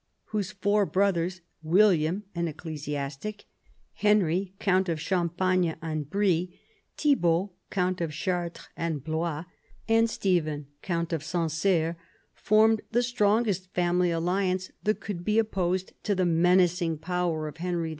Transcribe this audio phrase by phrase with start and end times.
[0.29, 3.45] whose four brothers, William, an ecclesiastic;
[3.93, 6.59] Henry, count of Champagne and Brie;
[6.97, 9.45] Thibault, count of Chartres and Blois;
[9.87, 11.97] and Stephen, count of Sancerre,
[12.33, 17.89] formed the strongest family alliance that could be opposed to the menacing power of Henry
[17.89, 17.89] II.